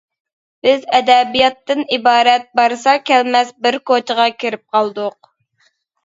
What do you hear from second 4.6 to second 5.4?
قالدۇق.